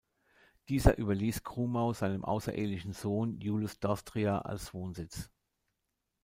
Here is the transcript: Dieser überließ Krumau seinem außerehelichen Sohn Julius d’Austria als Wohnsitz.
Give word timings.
Dieser 0.67 0.97
überließ 0.97 1.43
Krumau 1.43 1.93
seinem 1.93 2.25
außerehelichen 2.25 2.91
Sohn 2.91 3.39
Julius 3.39 3.79
d’Austria 3.79 4.39
als 4.39 4.73
Wohnsitz. 4.73 5.29